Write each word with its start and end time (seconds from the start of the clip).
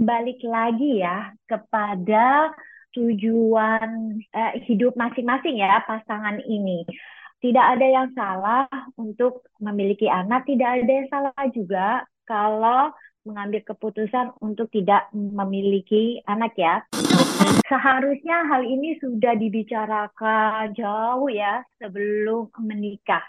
Balik 0.00 0.40
lagi 0.46 1.04
ya 1.04 1.34
kepada 1.44 2.50
tujuan 2.96 4.18
eh, 4.34 4.54
hidup 4.66 4.96
masing-masing 4.98 5.60
ya 5.60 5.82
pasangan 5.86 6.42
ini. 6.42 6.82
Tidak 7.40 7.66
ada 7.76 7.86
yang 7.86 8.08
salah 8.12 8.68
untuk 9.00 9.48
memiliki 9.56 10.04
anak, 10.10 10.44
tidak 10.44 10.84
ada 10.84 10.92
yang 10.92 11.08
salah 11.08 11.44
juga 11.56 12.04
kalau 12.28 12.92
mengambil 13.24 13.60
keputusan 13.64 14.32
untuk 14.40 14.68
tidak 14.72 15.08
memiliki 15.12 16.20
anak 16.28 16.52
ya. 16.56 16.84
Seharusnya 17.68 18.44
hal 18.48 18.64
ini 18.64 18.96
sudah 19.00 19.36
dibicarakan 19.36 20.72
jauh 20.76 21.28
ya 21.32 21.64
sebelum 21.80 22.52
menikah. 22.60 23.24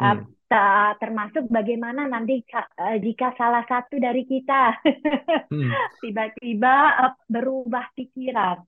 Hmm. 0.00 0.24
Termasuk 0.50 1.46
bagaimana 1.46 2.10
nanti 2.10 2.42
uh, 2.50 2.98
jika 2.98 3.30
salah 3.38 3.62
satu 3.70 4.02
dari 4.02 4.26
kita 4.26 4.82
hmm. 5.54 5.70
tiba-tiba 6.02 6.74
hmm. 6.74 7.02
uh, 7.06 7.14
berubah 7.30 7.86
pikiran. 7.94 8.58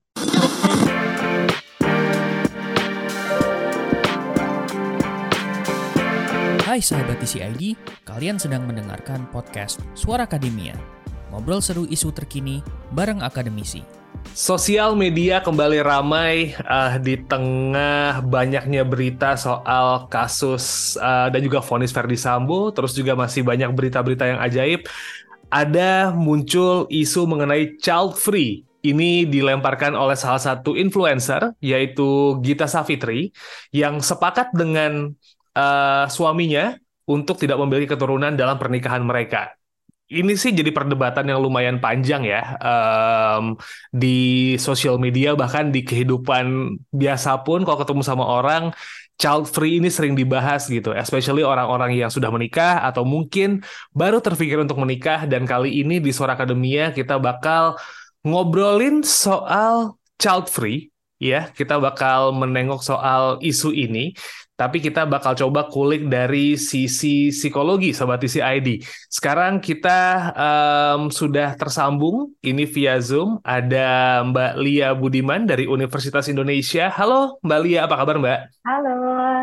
Hai 6.63 6.79
sahabat 6.79 7.19
TCID, 7.19 7.75
kalian 8.07 8.39
sedang 8.39 8.63
mendengarkan 8.63 9.27
podcast 9.27 9.83
Suara 9.91 10.23
Akademia. 10.23 10.79
Ngobrol 11.35 11.59
seru 11.59 11.83
isu 11.83 12.15
terkini 12.15 12.63
bareng 12.95 13.19
akademisi. 13.19 14.02
Sosial 14.31 14.95
media 14.95 15.43
kembali 15.43 15.83
ramai 15.83 16.55
uh, 16.63 16.95
di 17.03 17.19
tengah 17.19 18.23
banyaknya 18.23 18.87
berita 18.87 19.35
soal 19.35 20.07
kasus 20.07 20.95
uh, 21.03 21.27
dan 21.27 21.43
juga 21.43 21.59
vonis 21.59 21.91
Verdi 21.91 22.15
Sambo, 22.15 22.71
terus 22.71 22.95
juga 22.95 23.19
masih 23.19 23.43
banyak 23.43 23.75
berita-berita 23.75 24.23
yang 24.23 24.39
ajaib. 24.39 24.87
Ada 25.51 26.15
muncul 26.15 26.87
isu 26.87 27.27
mengenai 27.27 27.75
child 27.83 28.15
free 28.15 28.63
ini 28.83 29.23
dilemparkan 29.23 29.95
oleh 29.95 30.19
salah 30.19 30.43
satu 30.43 30.75
influencer 30.75 31.55
yaitu 31.63 32.39
Gita 32.43 32.67
Savitri 32.67 33.31
yang 33.71 34.03
sepakat 34.03 34.51
dengan 34.51 35.15
uh, 35.55 36.05
suaminya 36.11 36.75
untuk 37.07 37.39
tidak 37.39 37.59
memiliki 37.63 37.95
keturunan 37.95 38.35
dalam 38.35 38.59
pernikahan 38.59 39.03
mereka. 39.03 39.55
Ini 40.11 40.35
sih 40.35 40.51
jadi 40.51 40.69
perdebatan 40.69 41.31
yang 41.31 41.39
lumayan 41.39 41.79
panjang 41.79 42.27
ya 42.27 42.59
um, 42.59 43.55
di 43.89 44.53
sosial 44.59 44.99
media 44.99 45.33
bahkan 45.33 45.71
di 45.71 45.81
kehidupan 45.81 46.75
biasa 46.91 47.41
pun 47.41 47.63
kalau 47.63 47.81
ketemu 47.81 48.03
sama 48.03 48.27
orang 48.27 48.75
child 49.17 49.47
free 49.47 49.79
ini 49.79 49.87
sering 49.87 50.13
dibahas 50.13 50.67
gitu, 50.67 50.91
especially 50.91 51.41
orang-orang 51.41 51.95
yang 51.95 52.11
sudah 52.11 52.27
menikah 52.29 52.83
atau 52.83 53.07
mungkin 53.07 53.63
baru 53.95 54.19
terpikir 54.19 54.59
untuk 54.59 54.77
menikah 54.81 55.23
dan 55.23 55.47
kali 55.47 55.81
ini 55.81 56.03
di 56.03 56.11
Suara 56.11 56.35
Akademia 56.35 56.91
kita 56.91 57.17
bakal 57.17 57.79
ngobrolin 58.27 59.01
soal 59.07 59.95
child 60.19 60.51
free 60.51 60.93
ya. 61.23 61.47
Kita 61.55 61.79
bakal 61.79 62.35
menengok 62.35 62.83
soal 62.83 63.39
isu 63.39 63.71
ini, 63.71 64.11
tapi 64.63 64.79
kita 64.79 65.03
bakal 65.03 65.35
coba 65.35 65.67
kulik 65.67 66.07
dari 66.07 66.55
sisi 66.55 67.35
psikologi 67.35 67.91
Sobat 67.91 68.23
isi 68.23 68.39
ID. 68.39 68.79
Sekarang 69.11 69.59
kita 69.59 70.31
um, 70.31 71.11
sudah 71.11 71.59
tersambung 71.59 72.31
ini 72.39 72.63
via 72.63 72.95
Zoom. 73.03 73.43
Ada 73.43 74.23
Mbak 74.23 74.53
Lia 74.63 74.95
Budiman 74.95 75.43
dari 75.43 75.67
Universitas 75.67 76.31
Indonesia. 76.31 76.87
Halo 76.87 77.43
Mbak 77.43 77.59
Lia, 77.59 77.79
apa 77.83 77.99
kabar 77.99 78.15
Mbak? 78.23 78.39
Halo, 78.63 78.95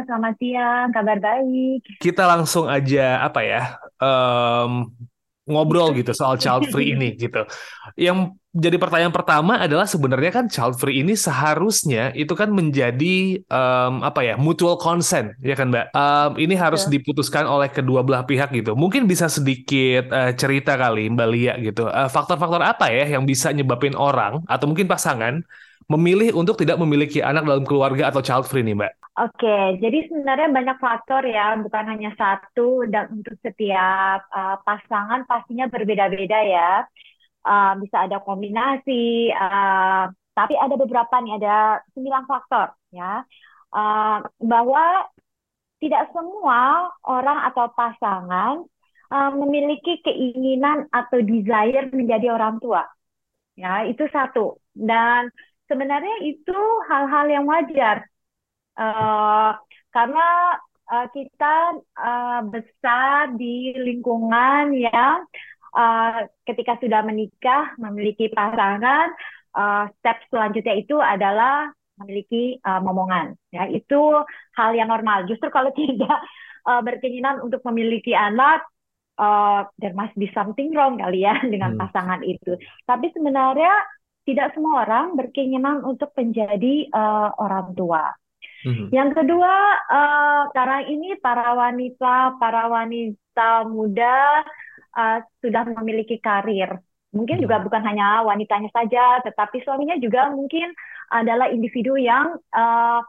selamat 0.08 0.34
siang. 0.40 0.88
Kabar 0.88 1.20
baik. 1.20 2.00
Kita 2.00 2.24
langsung 2.24 2.64
aja 2.72 3.20
apa 3.20 3.44
ya? 3.44 3.76
Um, 4.00 4.88
ngobrol 5.50 5.92
gitu 5.92 6.14
soal 6.14 6.38
child 6.38 6.70
free 6.70 6.94
ini 6.94 7.14
gitu. 7.22 7.42
Yang 7.98 8.38
jadi 8.50 8.82
pertanyaan 8.82 9.14
pertama 9.14 9.62
adalah 9.62 9.86
sebenarnya 9.86 10.30
kan 10.34 10.46
child 10.50 10.74
free 10.74 11.06
ini 11.06 11.14
seharusnya 11.14 12.10
itu 12.18 12.34
kan 12.34 12.50
menjadi 12.50 13.38
um, 13.46 14.02
apa 14.02 14.26
ya 14.26 14.34
mutual 14.34 14.74
consent 14.78 15.38
ya 15.38 15.54
kan 15.54 15.70
mbak. 15.70 15.94
Um, 15.94 16.34
ini 16.38 16.58
harus 16.58 16.86
yeah. 16.86 16.98
diputuskan 16.98 17.46
oleh 17.46 17.70
kedua 17.70 18.02
belah 18.02 18.26
pihak 18.26 18.50
gitu. 18.50 18.74
Mungkin 18.74 19.06
bisa 19.06 19.30
sedikit 19.30 20.10
uh, 20.10 20.34
cerita 20.34 20.74
kali 20.74 21.10
mbak 21.10 21.28
Lia 21.30 21.54
gitu. 21.62 21.86
eh, 21.86 22.10
faktor-faktor 22.10 22.62
apa 22.62 22.90
ya 22.90 23.18
yang 23.18 23.22
bisa 23.22 23.54
nyebabin 23.54 23.94
orang 23.94 24.42
atau 24.50 24.66
mungkin 24.66 24.90
pasangan 24.90 25.42
memilih 25.90 26.34
untuk 26.38 26.58
tidak 26.58 26.78
memiliki 26.78 27.22
anak 27.22 27.42
dalam 27.46 27.62
keluarga 27.66 28.10
atau 28.10 28.22
child 28.22 28.46
free 28.46 28.62
nih 28.62 28.78
mbak? 28.78 28.99
Oke, 29.20 29.76
jadi 29.84 30.08
sebenarnya 30.08 30.48
banyak 30.48 30.78
faktor 30.80 31.22
ya, 31.28 31.52
bukan 31.60 31.84
hanya 31.92 32.10
satu 32.16 32.88
dan 32.88 33.04
untuk 33.12 33.36
setiap 33.44 34.24
uh, 34.32 34.56
pasangan 34.64 35.28
pastinya 35.28 35.68
berbeda-beda 35.68 36.38
ya. 36.40 36.70
Uh, 37.44 37.76
bisa 37.84 38.08
ada 38.08 38.16
kombinasi, 38.24 39.28
uh, 39.36 40.08
tapi 40.32 40.54
ada 40.56 40.72
beberapa 40.72 41.14
nih, 41.20 41.36
ada 41.36 41.84
sembilan 41.92 42.24
faktor 42.24 42.72
ya. 42.96 43.20
Uh, 43.68 44.24
bahwa 44.40 45.04
tidak 45.84 46.08
semua 46.16 46.88
orang 47.04 47.38
atau 47.52 47.66
pasangan 47.76 48.64
uh, 49.12 49.30
memiliki 49.36 50.00
keinginan 50.00 50.88
atau 50.88 51.20
desire 51.20 51.92
menjadi 51.92 52.32
orang 52.32 52.56
tua. 52.56 52.88
Ya, 53.52 53.84
itu 53.84 54.08
satu. 54.08 54.56
Dan 54.72 55.28
sebenarnya 55.68 56.24
itu 56.24 56.56
hal-hal 56.88 57.26
yang 57.28 57.44
wajar 57.44 58.09
Uh, 58.80 59.52
karena 59.92 60.56
uh, 60.88 61.06
kita 61.12 61.56
uh, 62.00 62.40
besar 62.48 63.36
di 63.36 63.76
lingkungan 63.76 64.72
yang 64.72 65.28
uh, 65.76 66.24
ketika 66.48 66.80
sudah 66.80 67.04
menikah 67.04 67.76
memiliki 67.76 68.32
pasangan 68.32 69.12
uh, 69.52 69.84
step 70.00 70.24
selanjutnya 70.32 70.74
itu 70.80 70.96
adalah 70.96 71.68
memiliki 72.00 72.56
uh, 72.64 72.80
momongan. 72.80 73.36
Ya 73.52 73.68
itu 73.68 74.24
hal 74.56 74.70
yang 74.72 74.88
normal. 74.88 75.28
Justru 75.28 75.52
kalau 75.52 75.70
tidak 75.78 76.18
uh, 76.64 76.80
berkeinginan 76.80 77.44
untuk 77.44 77.60
memiliki 77.68 78.16
anak 78.16 78.64
uh, 79.20 79.68
there 79.76 79.92
must 79.92 80.16
be 80.16 80.32
something 80.32 80.72
wrong 80.72 80.96
kali 80.96 81.28
ya 81.28 81.36
dengan 81.52 81.76
hmm. 81.76 81.80
pasangan 81.84 82.24
itu. 82.24 82.56
Tapi 82.88 83.12
sebenarnya 83.12 83.72
tidak 84.24 84.52
semua 84.56 84.84
orang 84.84 85.16
berkeinginan 85.16 85.84
untuk 85.84 86.12
menjadi 86.16 86.88
uh, 86.92 87.34
orang 87.40 87.72
tua 87.76 88.08
Mm-hmm. 88.60 88.88
Yang 88.92 89.10
kedua, 89.16 89.54
uh, 89.88 90.40
sekarang 90.52 90.82
ini 90.92 91.16
para 91.20 91.56
wanita, 91.56 92.36
para 92.36 92.68
wanita 92.68 93.64
muda 93.64 94.44
uh, 94.96 95.18
sudah 95.40 95.64
memiliki 95.80 96.20
karir. 96.20 96.76
Mungkin 97.10 97.40
mm-hmm. 97.40 97.44
juga 97.48 97.56
bukan 97.64 97.82
hanya 97.88 98.20
wanitanya 98.22 98.68
saja, 98.70 99.24
tetapi 99.24 99.64
suaminya 99.64 99.96
juga 99.96 100.28
mungkin 100.28 100.70
adalah 101.08 101.48
individu 101.48 101.96
yang 101.96 102.36
uh, 102.52 103.00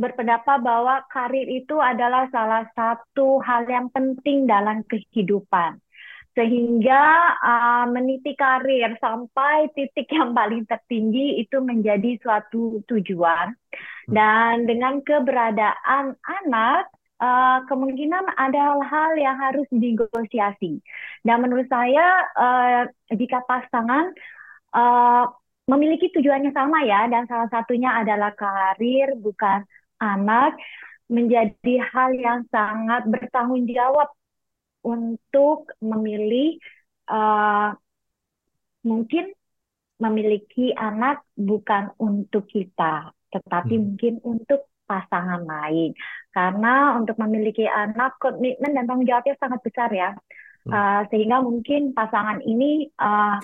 berpendapat 0.00 0.64
bahwa 0.64 1.04
karir 1.12 1.46
itu 1.46 1.76
adalah 1.76 2.26
salah 2.32 2.64
satu 2.72 3.38
hal 3.44 3.68
yang 3.68 3.92
penting 3.92 4.48
dalam 4.48 4.82
kehidupan 4.88 5.78
sehingga 6.30 7.36
uh, 7.42 7.84
meniti 7.90 8.38
karir 8.38 8.94
sampai 9.02 9.66
titik 9.74 10.06
yang 10.14 10.30
paling 10.30 10.62
tertinggi 10.62 11.42
itu 11.42 11.58
menjadi 11.58 12.16
suatu 12.22 12.80
tujuan 12.86 13.50
hmm. 13.50 13.89
Dan 14.08 14.64
dengan 14.64 15.04
keberadaan 15.04 16.16
anak 16.22 16.88
uh, 17.20 17.64
kemungkinan 17.68 18.24
ada 18.38 18.80
hal 18.80 19.12
yang 19.20 19.36
harus 19.36 19.68
dinegosiasi 19.68 20.80
dan 21.26 21.36
menurut 21.44 21.68
saya 21.68 22.24
uh, 22.38 22.82
jika 23.12 23.44
pasangan 23.44 24.14
uh, 24.72 25.28
memiliki 25.68 26.10
tujuannya 26.10 26.50
sama 26.56 26.82
ya 26.82 27.06
dan 27.12 27.28
salah 27.28 27.46
satunya 27.52 27.94
adalah 28.00 28.32
karir 28.34 29.14
bukan 29.20 29.62
anak 30.00 30.56
menjadi 31.10 31.74
hal 31.90 32.14
yang 32.14 32.40
sangat 32.48 33.04
bertanggung 33.06 33.66
jawab 33.66 34.08
untuk 34.80 35.68
memilih 35.82 36.56
uh, 37.10 37.76
mungkin 38.86 39.34
memiliki 40.00 40.72
anak 40.72 41.20
bukan 41.36 41.92
untuk 42.00 42.48
kita, 42.48 43.12
tetapi 43.30 43.74
hmm. 43.78 43.82
mungkin 43.82 44.14
untuk 44.26 44.70
pasangan 44.84 45.46
lain. 45.46 45.94
Karena 46.34 46.98
untuk 46.98 47.14
memiliki 47.22 47.66
anak 47.66 48.18
komitmen 48.18 48.74
dan 48.74 48.86
tanggung 48.90 49.06
jawabnya 49.06 49.38
sangat 49.38 49.60
besar 49.62 49.90
ya, 49.94 50.10
hmm. 50.66 50.70
uh, 50.70 51.02
sehingga 51.10 51.42
mungkin 51.42 51.94
pasangan 51.94 52.42
ini 52.42 52.90
uh, 52.98 53.38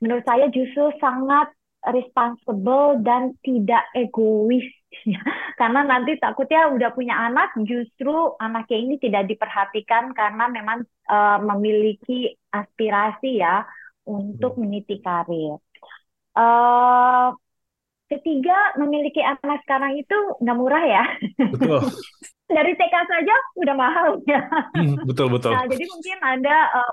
menurut 0.00 0.24
saya 0.24 0.48
justru 0.48 0.92
sangat 0.98 1.52
responsible 1.78 2.98
dan 3.06 3.38
tidak 3.40 3.86
egois 3.94 4.66
karena 5.60 5.86
nanti 5.86 6.18
takutnya 6.18 6.66
udah 6.74 6.90
punya 6.90 7.14
anak 7.14 7.54
justru 7.62 8.34
anaknya 8.42 8.78
ini 8.82 8.94
tidak 8.98 9.30
diperhatikan 9.30 10.10
karena 10.10 10.50
memang 10.50 10.82
uh, 11.06 11.38
memiliki 11.38 12.34
aspirasi 12.50 13.38
ya 13.38 13.62
untuk 14.08 14.56
hmm. 14.56 14.60
meniti 14.64 14.98
karir. 15.04 15.60
Uh, 16.32 17.34
ketiga 18.08 18.56
memiliki 18.80 19.20
anak 19.20 19.62
sekarang 19.68 20.00
itu 20.00 20.16
nggak 20.40 20.58
murah 20.58 20.84
ya. 20.84 21.04
Betul. 21.52 21.84
Dari 22.56 22.72
TK 22.72 22.94
saja 23.04 23.36
udah 23.60 23.74
mahal 23.76 24.08
ya. 24.24 24.40
Hmm, 24.72 24.96
betul 25.04 25.28
betul. 25.28 25.52
Nah 25.52 25.68
jadi 25.68 25.84
mungkin 25.84 26.18
ada 26.24 26.56
uh, 26.80 26.92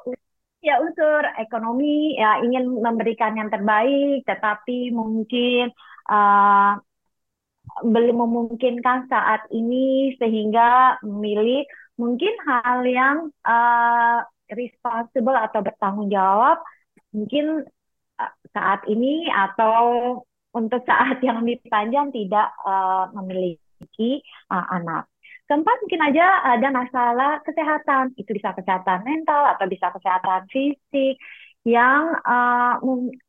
ya 0.59 0.83
unsur 0.83 1.23
ekonomi 1.39 2.19
ya 2.19 2.43
ingin 2.43 2.67
memberikan 2.83 3.39
yang 3.39 3.47
terbaik, 3.47 4.27
tetapi 4.27 4.91
mungkin 4.91 5.71
uh, 6.11 6.75
belum 7.87 8.17
memungkinkan 8.19 9.07
saat 9.07 9.47
ini 9.55 10.15
sehingga 10.19 10.99
memilih 11.07 11.63
mungkin 11.95 12.33
hal 12.43 12.83
yang 12.83 13.17
uh, 13.47 14.19
responsible 14.51 15.35
atau 15.35 15.63
bertanggung 15.63 16.11
jawab 16.11 16.59
mungkin 17.15 17.63
uh, 18.19 18.33
saat 18.51 18.83
ini 18.91 19.31
atau 19.31 20.19
untuk 20.55 20.81
saat 20.87 21.19
yang 21.19 21.43
lebih 21.43 21.67
panjang 21.67 22.15
tidak 22.15 22.55
uh, 22.63 23.11
memiliki 23.11 24.23
uh, 24.47 24.65
anak. 24.71 25.11
Keempat 25.45 25.77
mungkin 25.85 26.01
aja 26.01 26.25
ada 26.57 26.73
masalah 26.73 27.31
kesehatan, 27.45 28.17
itu 28.17 28.33
bisa 28.33 28.55
kesehatan 28.57 29.05
mental 29.05 29.45
atau 29.53 29.69
bisa 29.69 29.93
kesehatan 29.93 30.49
fisik 30.49 31.21
yang 31.65 32.17
uh, 32.25 32.81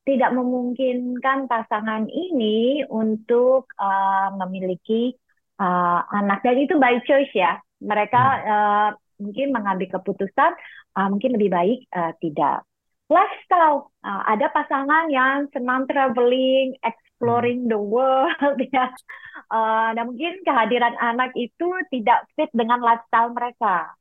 tidak 0.08 0.31
memungkinkan 0.32 1.44
pasangan 1.44 2.08
ini 2.08 2.84
untuk 2.88 3.69
uh, 3.76 4.32
memiliki 4.44 5.12
uh, 5.61 6.00
anak 6.08 6.40
dan 6.40 6.56
itu 6.56 6.81
by 6.81 7.00
choice 7.05 7.32
ya. 7.37 7.61
Mereka 7.84 8.25
uh, 8.49 8.90
mungkin 9.20 9.52
mengambil 9.52 10.00
keputusan 10.00 10.52
uh, 10.96 11.08
mungkin 11.12 11.37
lebih 11.37 11.50
baik 11.52 11.79
uh, 11.93 12.12
tidak. 12.20 12.64
Lifestyle, 13.06 13.93
uh, 14.02 14.22
ada 14.26 14.50
pasangan 14.50 15.06
yang 15.12 15.46
senang 15.55 15.87
traveling, 15.87 16.75
exploring 17.16 17.64
the 17.72 17.80
world 17.80 18.60
ya 18.76 18.92
uh, 19.48 19.88
dan 19.96 20.04
mungkin 20.12 20.44
kehadiran 20.44 20.92
anak 21.00 21.32
itu 21.32 21.72
tidak 21.88 22.28
fit 22.36 22.52
dengan 22.52 22.84
lifestyle 22.84 23.32
mereka 23.32 23.96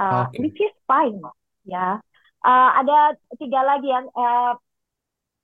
uh, 0.00 0.24
okay. 0.24 0.48
which 0.48 0.56
is 0.64 0.72
fine 0.88 1.20
ya 1.68 2.00
uh, 2.40 2.70
ada 2.80 3.20
tiga 3.36 3.60
lagi 3.60 3.92
yang 3.92 4.08
uh, 4.16 4.56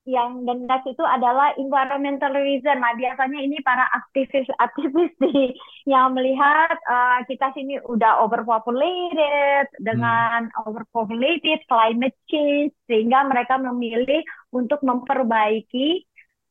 yang 0.09 0.49
the 0.49 0.57
next 0.65 0.89
itu 0.89 1.05
adalah 1.05 1.53
environmental 1.61 2.33
reason. 2.33 2.81
Nah, 2.81 2.97
biasanya 2.97 3.39
ini 3.45 3.61
para 3.61 3.85
aktivis-aktivis 3.93 5.13
di 5.21 5.55
yang 5.85 6.17
melihat 6.17 6.75
uh, 6.89 7.21
kita 7.29 7.53
sini 7.53 7.79
udah 7.85 8.25
overpopulated 8.25 9.69
dengan 9.79 10.49
hmm. 10.49 10.67
overpopulated 10.67 11.61
climate 11.69 12.17
change 12.27 12.73
sehingga 12.89 13.29
mereka 13.29 13.61
memilih 13.61 14.25
untuk 14.51 14.81
memperbaiki 14.81 16.10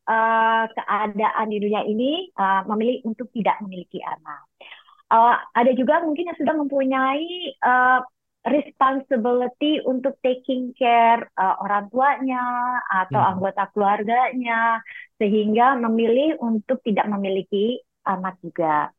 uh, 0.09 0.65
keadaan 0.73 1.47
di 1.53 1.57
dunia 1.61 1.85
ini 1.85 2.33
uh, 2.33 2.65
memilih 2.65 3.05
untuk 3.05 3.29
tidak 3.29 3.61
memiliki 3.61 4.01
anak. 4.01 4.49
Uh, 5.09 5.37
ada 5.53 5.73
juga 5.73 6.01
mungkin 6.01 6.29
yang 6.29 6.37
sudah 6.37 6.55
mempunyai 6.57 7.53
uh, 7.61 8.01
responsibility 8.45 9.83
untuk 9.83 10.15
taking 10.23 10.71
care 10.73 11.27
uh, 11.35 11.59
orang 11.61 11.91
tuanya 11.91 12.45
atau 12.87 13.19
hmm. 13.19 13.29
anggota 13.35 13.63
keluarganya 13.75 14.79
sehingga 15.19 15.75
memilih 15.77 16.39
untuk 16.39 16.79
tidak 16.81 17.05
memiliki 17.11 17.83
anak 18.07 18.39
juga. 18.39 18.89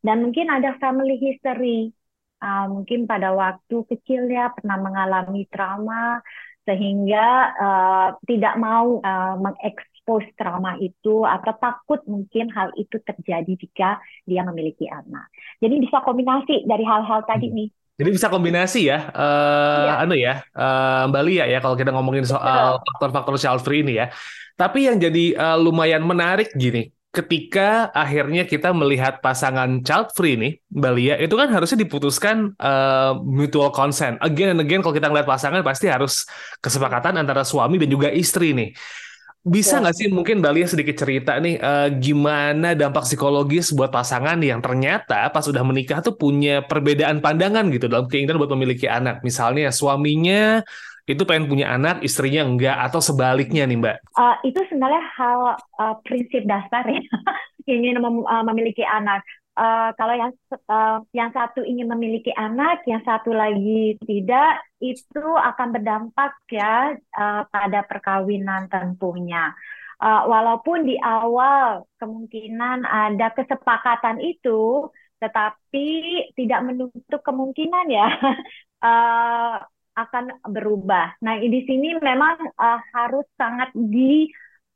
Dan 0.00 0.24
mungkin 0.24 0.48
ada 0.48 0.76
family 0.80 1.16
history. 1.20 1.92
Uh, 2.40 2.72
mungkin 2.72 3.04
pada 3.04 3.36
waktu 3.36 3.84
kecil 3.84 4.24
ya 4.32 4.48
pernah 4.56 4.80
mengalami 4.80 5.44
trauma 5.52 6.24
sehingga 6.64 7.52
uh, 7.52 8.08
tidak 8.24 8.56
mau 8.56 8.96
uh, 8.96 9.36
mengeks 9.36 9.84
expose 10.10 10.34
trauma 10.34 10.74
itu 10.82 11.22
atau 11.22 11.54
takut 11.62 12.02
mungkin 12.10 12.50
hal 12.50 12.74
itu 12.74 12.98
terjadi 12.98 13.52
jika 13.54 14.02
dia 14.26 14.42
memiliki 14.42 14.90
anak. 14.90 15.30
Jadi 15.62 15.78
bisa 15.78 16.02
kombinasi 16.02 16.66
dari 16.66 16.82
hal-hal 16.82 17.22
tadi 17.22 17.46
hmm. 17.46 17.54
nih. 17.54 17.68
Jadi 18.00 18.10
bisa 18.16 18.32
kombinasi 18.32 18.88
ya, 18.88 19.12
uh, 19.12 19.84
ya. 19.84 19.94
anu 20.00 20.16
ya, 20.16 20.40
uh, 20.56 21.04
Mbak 21.12 21.22
Lia 21.28 21.44
ya 21.52 21.60
kalau 21.60 21.76
kita 21.76 21.92
ngomongin 21.92 22.24
soal 22.24 22.80
faktor-faktor 22.80 23.36
child 23.36 23.60
free 23.60 23.84
ini 23.84 24.00
ya. 24.00 24.08
Tapi 24.56 24.88
yang 24.88 24.96
jadi 24.96 25.36
uh, 25.36 25.60
lumayan 25.60 26.00
menarik 26.08 26.48
gini, 26.56 26.88
ketika 27.12 27.92
akhirnya 27.92 28.48
kita 28.48 28.72
melihat 28.72 29.20
pasangan 29.20 29.84
child 29.84 30.16
free 30.16 30.40
nih, 30.40 30.52
Mbak 30.72 30.92
Lia, 30.96 31.14
itu 31.20 31.36
kan 31.36 31.52
harusnya 31.52 31.76
diputuskan 31.84 32.56
uh, 32.56 33.20
mutual 33.20 33.68
consent. 33.68 34.16
Again 34.24 34.56
and 34.56 34.64
again 34.64 34.80
kalau 34.80 34.96
kita 34.96 35.12
ngeliat 35.12 35.28
pasangan 35.28 35.60
pasti 35.60 35.92
harus 35.92 36.24
kesepakatan 36.64 37.20
antara 37.20 37.44
suami 37.44 37.76
dan 37.76 37.92
juga 37.92 38.08
istri 38.08 38.56
nih. 38.56 38.72
Bisa 39.40 39.80
ya. 39.80 39.88
nggak 39.88 39.96
sih 39.96 40.08
mungkin 40.12 40.44
Dahlia 40.44 40.68
sedikit 40.68 41.00
cerita 41.00 41.40
nih 41.40 41.56
uh, 41.56 41.88
gimana 41.96 42.76
dampak 42.76 43.08
psikologis 43.08 43.72
buat 43.72 43.88
pasangan 43.88 44.36
yang 44.36 44.60
ternyata 44.60 45.32
pas 45.32 45.40
sudah 45.40 45.64
menikah 45.64 46.04
tuh 46.04 46.12
punya 46.12 46.60
perbedaan 46.60 47.24
pandangan 47.24 47.72
gitu 47.72 47.88
dalam 47.88 48.04
keinginan 48.04 48.36
buat 48.36 48.52
memiliki 48.52 48.84
anak. 48.84 49.24
Misalnya 49.24 49.72
suaminya 49.72 50.60
itu 51.08 51.24
pengen 51.24 51.48
punya 51.48 51.72
anak, 51.72 52.04
istrinya 52.04 52.44
enggak 52.44 52.76
atau 52.86 53.00
sebaliknya 53.00 53.64
nih 53.64 53.80
Mbak? 53.80 53.96
Uh, 54.12 54.36
itu 54.44 54.60
sebenarnya 54.68 55.02
hal 55.16 55.40
uh, 55.80 55.94
prinsip 56.04 56.44
dasar 56.44 56.84
ya 56.84 57.00
ingin 57.74 57.96
mem 57.96 58.20
uh, 58.20 58.44
memiliki 58.44 58.84
anak 58.84 59.24
uh, 59.60 59.90
kalau 59.94 60.14
yang 60.16 60.32
uh, 60.72 60.98
yang 61.12 61.30
satu 61.36 61.60
ingin 61.60 61.92
memiliki 61.92 62.32
anak, 62.32 62.80
yang 62.88 63.04
satu 63.04 63.36
lagi 63.36 64.00
tidak, 64.08 64.64
itu 64.80 65.20
akan 65.20 65.68
berdampak 65.76 66.32
ya 66.48 66.96
uh, 66.96 67.42
pada 67.52 67.84
perkawinan 67.84 68.72
tentunya. 68.72 69.52
Uh, 70.00 70.24
walaupun 70.24 70.88
di 70.88 70.96
awal 70.96 71.84
kemungkinan 72.00 72.88
ada 72.88 73.36
kesepakatan 73.36 74.16
itu, 74.24 74.88
tetapi 75.20 75.88
tidak 76.32 76.60
menutup 76.64 77.20
kemungkinan 77.20 77.86
ya 77.92 78.08
uh, 78.80 79.60
akan 80.02 80.40
berubah. 80.48 81.20
Nah, 81.20 81.36
di 81.36 81.60
sini 81.68 82.00
memang 82.00 82.40
uh, 82.56 82.80
harus 82.96 83.28
sangat 83.36 83.68
di 83.76 84.24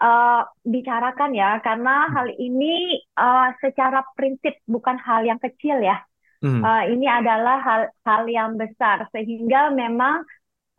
uh, 0.00 0.43
bicarakan 0.64 1.31
ya 1.35 1.58
karena 1.62 2.08
hmm. 2.08 2.12
hal 2.14 2.29
ini 2.38 3.02
uh, 3.19 3.55
secara 3.62 4.02
prinsip 4.19 4.58
bukan 4.67 4.99
hal 4.99 5.23
yang 5.26 5.38
kecil 5.38 5.79
ya. 5.82 6.02
Hmm. 6.44 6.61
Uh, 6.61 6.85
ini 6.93 7.08
adalah 7.08 7.56
hal 7.62 7.82
hal 8.05 8.23
yang 8.29 8.61
besar 8.61 9.08
sehingga 9.14 9.73
memang 9.73 10.25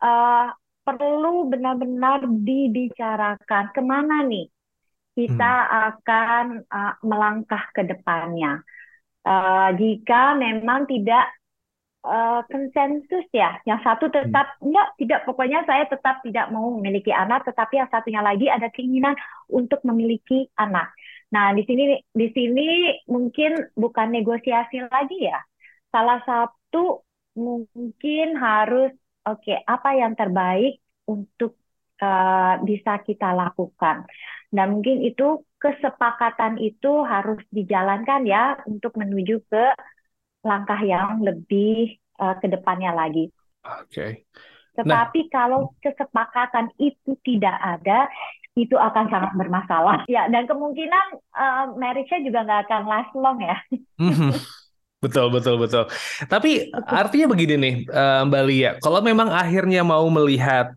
uh, 0.02 0.52
perlu 0.86 1.50
benar-benar 1.50 2.22
dibicarakan 2.22 3.74
ke 3.74 3.82
mana 3.82 4.22
nih 4.22 4.46
kita 5.16 5.52
hmm. 5.64 5.72
akan 5.90 6.46
uh, 6.68 6.94
melangkah 7.02 7.64
ke 7.72 7.82
depannya. 7.88 8.60
Uh, 9.26 9.74
jika 9.74 10.38
memang 10.38 10.86
tidak 10.86 11.26
uh, 12.06 12.40
konsensus 12.46 13.26
ya. 13.34 13.58
Yang 13.66 13.80
satu 13.82 14.06
tetap 14.08 14.46
hmm. 14.56 14.64
enggak, 14.70 14.88
tidak 15.02 15.20
pokoknya 15.26 15.60
saya 15.66 15.84
tetap 15.90 16.22
tidak 16.22 16.46
mau 16.54 16.70
memiliki 16.78 17.10
anak, 17.10 17.42
tetapi 17.42 17.82
yang 17.82 17.90
satunya 17.90 18.22
lagi 18.22 18.46
ada 18.46 18.70
keinginan 18.70 19.18
untuk 19.50 19.82
memiliki 19.82 20.46
anak. 20.54 20.94
Nah, 21.34 21.50
di 21.52 21.66
sini 21.66 21.98
di 22.14 22.28
sini 22.30 22.68
mungkin 23.10 23.74
bukan 23.74 24.08
negosiasi 24.14 24.86
lagi 24.86 25.26
ya. 25.26 25.42
Salah 25.90 26.22
satu 26.22 27.02
mungkin 27.34 28.38
harus 28.38 28.94
oke, 29.26 29.42
okay, 29.42 29.58
apa 29.66 29.90
yang 29.98 30.14
terbaik 30.14 30.78
untuk 31.10 31.58
uh, 32.02 32.62
bisa 32.62 33.02
kita 33.02 33.34
lakukan. 33.34 34.06
Dan 34.54 34.78
mungkin 34.78 35.02
itu 35.02 35.42
kesepakatan 35.58 36.62
itu 36.62 37.02
harus 37.02 37.42
dijalankan 37.50 38.22
ya 38.24 38.56
untuk 38.70 38.94
menuju 38.94 39.42
ke 39.50 39.64
langkah 40.46 40.78
yang 40.78 41.18
lebih 41.20 41.98
uh, 42.22 42.38
ke 42.38 42.46
depannya 42.46 42.94
lagi. 42.94 43.28
Oke. 43.66 43.90
Okay. 43.90 44.10
Tetapi 44.78 45.20
nah. 45.26 45.30
kalau 45.32 45.60
kesepakatan 45.82 46.70
itu 46.78 47.18
tidak 47.26 47.56
ada, 47.58 48.06
itu 48.54 48.76
akan 48.78 49.10
sangat 49.10 49.32
bermasalah. 49.34 50.06
Ya, 50.06 50.30
dan 50.30 50.46
kemungkinan 50.46 51.06
uh, 51.34 51.74
marriage-nya 51.74 52.22
juga 52.22 52.46
nggak 52.46 52.62
akan 52.70 52.82
last 52.86 53.12
long 53.18 53.38
ya. 53.42 53.56
Mhm. 53.98 54.32
Betul, 54.96 55.28
betul, 55.28 55.60
betul. 55.60 55.84
Tapi 56.24 56.72
artinya 56.72 57.28
begini 57.28 57.54
nih, 57.60 57.74
uh, 57.92 58.24
Mbak 58.26 58.42
Lia, 58.48 58.70
kalau 58.80 59.04
memang 59.04 59.28
akhirnya 59.28 59.84
mau 59.84 60.08
melihat 60.08 60.72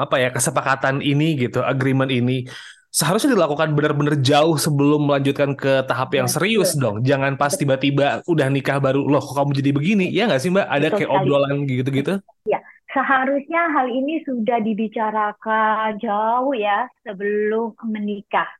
apa 0.00 0.16
ya 0.16 0.32
kesepakatan 0.32 1.04
ini 1.04 1.36
gitu, 1.36 1.60
agreement 1.60 2.08
ini, 2.08 2.48
seharusnya 2.90 3.38
dilakukan 3.38 3.70
benar-benar 3.70 4.18
jauh 4.18 4.58
sebelum 4.58 5.06
melanjutkan 5.06 5.54
ke 5.54 5.86
tahap 5.86 6.10
yang 6.18 6.26
serius 6.26 6.74
dong. 6.74 7.06
Jangan 7.06 7.38
pas 7.38 7.54
tiba-tiba 7.54 8.26
udah 8.26 8.46
nikah 8.50 8.82
baru, 8.82 9.06
loh 9.06 9.22
kok 9.22 9.38
kamu 9.38 9.54
jadi 9.62 9.70
begini? 9.70 10.06
Ya 10.10 10.26
nggak 10.26 10.42
sih 10.42 10.50
Mbak? 10.50 10.66
Ada 10.66 10.86
Betul 10.90 10.98
kayak 10.98 11.10
obrolan 11.14 11.56
gitu-gitu? 11.70 12.14
Ya, 12.50 12.58
seharusnya 12.90 13.62
hal 13.70 13.86
ini 13.86 14.26
sudah 14.26 14.58
dibicarakan 14.58 16.02
jauh 16.02 16.52
ya 16.58 16.90
sebelum 17.06 17.78
menikah. 17.86 18.50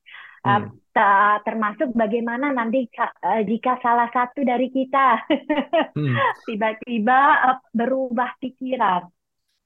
Hmm. 0.41 0.73
Uh, 0.91 1.37
termasuk 1.45 1.93
bagaimana 1.93 2.49
nanti 2.51 2.89
uh, 2.97 3.45
jika 3.45 3.77
salah 3.85 4.09
satu 4.09 4.41
dari 4.41 4.73
kita 4.73 5.23
hmm. 5.97 6.17
tiba-tiba 6.49 7.21
uh, 7.45 7.59
berubah 7.77 8.41
pikiran 8.41 9.05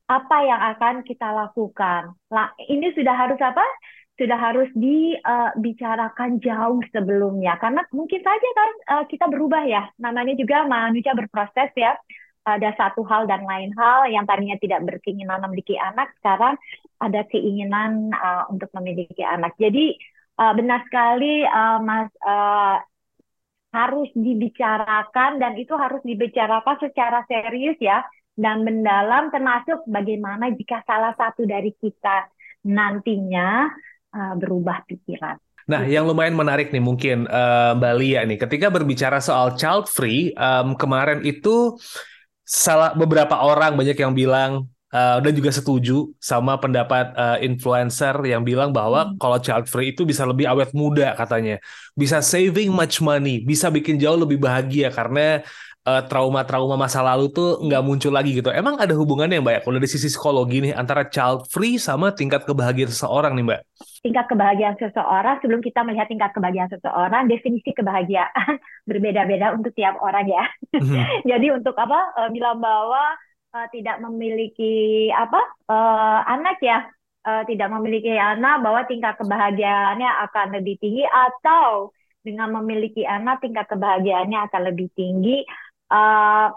apa 0.04 0.36
yang 0.44 0.60
akan 0.76 0.94
kita 1.06 1.30
lakukan. 1.32 2.12
Lah, 2.28 2.52
ini 2.68 2.92
sudah 2.92 3.14
harus 3.16 3.40
apa? 3.40 3.64
Sudah 4.14 4.38
harus 4.38 4.70
dibicarakan 4.78 6.38
uh, 6.38 6.40
jauh 6.42 6.80
sebelumnya. 6.94 7.58
Karena 7.58 7.82
mungkin 7.90 8.22
saja 8.22 8.48
kan 8.54 8.70
kita 9.10 9.26
berubah 9.26 9.66
ya. 9.66 9.90
Namanya 9.98 10.38
juga 10.38 10.62
manusia 10.66 11.14
berproses 11.18 11.74
ya. 11.74 11.98
Ada 12.44 12.76
satu 12.76 13.02
hal 13.08 13.24
dan 13.24 13.42
lain 13.48 13.72
hal 13.74 14.06
yang 14.12 14.28
tadinya 14.28 14.54
tidak 14.60 14.84
berkeinginan 14.84 15.40
memiliki 15.48 15.80
anak, 15.80 16.12
sekarang 16.20 16.60
ada 17.00 17.24
keinginan 17.32 18.12
uh, 18.12 18.44
untuk 18.52 18.68
memiliki 18.76 19.24
anak. 19.24 19.56
Jadi 19.56 19.96
benar 20.34 20.82
sekali, 20.90 21.46
Mas, 21.86 22.10
harus 23.70 24.10
dibicarakan 24.18 25.38
dan 25.38 25.54
itu 25.54 25.70
harus 25.78 26.02
dibicarakan 26.02 26.74
secara 26.82 27.22
serius 27.30 27.78
ya. 27.78 28.02
Dan 28.34 28.66
mendalam, 28.66 29.30
termasuk 29.30 29.86
bagaimana 29.86 30.50
jika 30.50 30.82
salah 30.90 31.14
satu 31.14 31.46
dari 31.46 31.70
kita 31.78 32.26
nantinya 32.66 33.70
uh, 34.14 34.34
berubah 34.38 34.86
pikiran. 34.86 35.36
Nah, 35.64 35.82
yang 35.88 36.04
lumayan 36.04 36.36
menarik 36.36 36.70
nih 36.70 36.84
mungkin 36.84 37.24
uh, 37.24 37.72
Mbak 37.74 37.94
Lia 37.96 38.20
nih, 38.28 38.36
ketika 38.36 38.68
berbicara 38.68 39.18
soal 39.18 39.56
child 39.56 39.88
free, 39.88 40.30
um, 40.36 40.76
kemarin 40.76 41.24
itu 41.24 41.80
salah 42.44 42.92
beberapa 42.92 43.40
orang 43.40 43.72
banyak 43.72 43.96
yang 43.96 44.12
bilang 44.12 44.68
uh, 44.92 45.18
dan 45.24 45.32
juga 45.32 45.48
setuju 45.48 46.12
sama 46.20 46.60
pendapat 46.60 47.16
uh, 47.16 47.38
influencer 47.40 48.12
yang 48.28 48.44
bilang 48.44 48.76
bahwa 48.76 49.08
hmm. 49.08 49.16
kalau 49.16 49.40
child 49.40 49.66
free 49.66 49.96
itu 49.96 50.04
bisa 50.04 50.28
lebih 50.28 50.44
awet 50.44 50.70
muda 50.76 51.16
katanya, 51.16 51.56
bisa 51.96 52.20
saving 52.20 52.68
much 52.68 53.00
money, 53.00 53.40
bisa 53.40 53.72
bikin 53.72 53.96
jauh 53.96 54.20
lebih 54.20 54.36
bahagia 54.36 54.92
karena 54.92 55.40
trauma-trauma 55.84 56.74
uh, 56.74 56.80
masa 56.80 57.04
lalu 57.04 57.28
tuh 57.28 57.60
nggak 57.60 57.82
muncul 57.84 58.08
lagi 58.08 58.32
gitu. 58.32 58.48
Emang 58.48 58.80
ada 58.80 58.96
hubungannya 58.96 59.38
Mbak 59.44 59.52
ya 59.52 59.60
kalau 59.60 59.76
dari 59.76 59.88
sisi 59.88 60.08
psikologi 60.08 60.64
nih 60.64 60.72
antara 60.72 61.04
child 61.06 61.44
free 61.52 61.76
sama 61.76 62.16
tingkat 62.16 62.48
kebahagiaan 62.48 62.88
seseorang 62.88 63.36
nih 63.36 63.44
Mbak? 63.44 63.60
tingkat 64.04 64.28
kebahagiaan 64.28 64.76
seseorang 64.76 65.40
sebelum 65.40 65.64
kita 65.64 65.80
melihat 65.80 66.04
tingkat 66.12 66.36
kebahagiaan 66.36 66.68
seseorang 66.68 67.24
definisi 67.24 67.72
kebahagiaan 67.72 68.60
berbeda-beda 68.88 69.56
untuk 69.56 69.72
tiap 69.72 69.96
orang 69.96 70.28
ya 70.28 70.44
mm-hmm. 70.76 71.24
jadi 71.32 71.46
untuk 71.56 71.72
apa 71.80 72.12
uh, 72.20 72.28
bilang 72.28 72.60
bahwa 72.60 73.16
uh, 73.56 73.66
tidak 73.72 73.96
memiliki 74.04 75.08
apa 75.08 75.40
uh, 75.72 76.20
anak 76.28 76.60
ya 76.60 76.84
uh, 77.24 77.48
tidak 77.48 77.72
memiliki 77.72 78.12
anak 78.12 78.60
bahwa 78.60 78.84
tingkat 78.84 79.16
kebahagiaannya 79.16 80.10
akan 80.28 80.46
lebih 80.60 80.76
tinggi 80.76 81.08
atau 81.08 81.88
dengan 82.20 82.60
memiliki 82.60 83.08
anak 83.08 83.40
tingkat 83.40 83.64
kebahagiaannya 83.72 84.52
akan 84.52 84.62
lebih 84.68 84.92
tinggi 84.92 85.48
uh, 85.90 86.48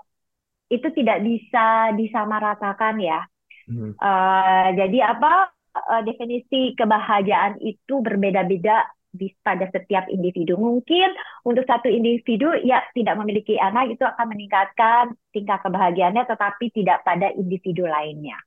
itu 0.68 0.88
tidak 0.96 1.24
bisa 1.24 1.96
disamaratakan 1.96 3.00
ya 3.00 3.24
mm-hmm. 3.72 3.96
uh, 3.98 4.68
jadi 4.76 5.16
apa 5.16 5.50
uh, 5.76 6.02
definisi 6.04 6.76
kebahagiaan 6.76 7.60
itu 7.64 8.04
berbeda-beda 8.04 8.88
pada 9.42 9.66
setiap 9.74 10.06
individu. 10.14 10.60
Mungkin 10.60 11.10
untuk 11.48 11.66
satu 11.66 11.90
individu 11.90 12.54
ya 12.62 12.86
tidak 12.94 13.18
memiliki 13.18 13.58
anak 13.58 13.98
itu 13.98 14.04
akan 14.06 14.30
meningkatkan 14.30 15.18
tingkat 15.34 15.60
kebahagiaannya 15.66 16.24
tetapi 16.28 16.70
tidak 16.76 17.02
pada 17.02 17.34
individu 17.34 17.90
lainnya. 17.90 18.38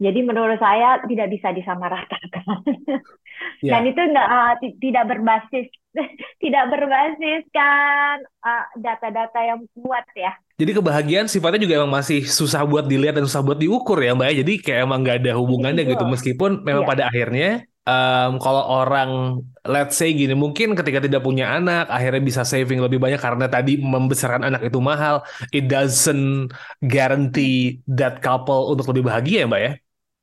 Jadi 0.00 0.24
menurut 0.24 0.56
saya 0.56 1.02
tidak 1.04 1.28
bisa 1.28 1.52
disamaratakan. 1.52 2.64
Yeah. 3.60 3.76
Dan 3.76 3.92
itu 3.92 4.00
enggak, 4.00 4.28
uh, 4.28 4.52
tidak 4.80 5.04
berbasis 5.08 5.68
tidak 6.42 6.64
berbasiskan 6.70 8.22
uh, 8.46 8.64
data-data 8.78 9.38
uh, 9.38 9.44
yang 9.44 9.60
kuat 9.74 10.06
ya. 10.14 10.32
Jadi 10.60 10.76
kebahagiaan 10.76 11.26
sifatnya 11.26 11.60
juga 11.64 11.80
emang 11.80 11.92
masih 12.00 12.28
susah 12.28 12.62
buat 12.68 12.84
dilihat 12.84 13.16
dan 13.16 13.24
susah 13.24 13.40
buat 13.40 13.56
diukur 13.56 13.96
ya 13.98 14.12
Mbak 14.12 14.28
ya. 14.28 14.34
Jadi 14.44 14.52
kayak 14.60 14.80
emang 14.84 15.00
nggak 15.02 15.16
ada 15.24 15.32
hubungannya 15.40 15.84
gitu. 15.88 16.04
Meskipun 16.04 16.62
memang 16.62 16.84
yeah. 16.84 16.90
pada 16.90 17.02
akhirnya 17.08 17.50
um, 17.88 18.36
kalau 18.38 18.62
orang 18.68 19.10
let's 19.64 19.96
say 19.96 20.12
gini 20.12 20.36
mungkin 20.36 20.76
ketika 20.76 21.00
tidak 21.00 21.24
punya 21.24 21.56
anak 21.56 21.88
akhirnya 21.88 22.22
bisa 22.22 22.42
saving 22.44 22.80
lebih 22.84 23.00
banyak 23.00 23.18
karena 23.18 23.48
tadi 23.48 23.80
membesarkan 23.80 24.46
anak 24.52 24.68
itu 24.68 24.78
mahal. 24.78 25.24
It 25.50 25.66
doesn't 25.66 26.52
guarantee 26.84 27.80
that 27.88 28.20
couple 28.20 28.70
untuk 28.70 28.92
lebih 28.94 29.08
bahagia 29.08 29.44
ya 29.44 29.48
Mbak 29.48 29.62
ya. 29.64 29.72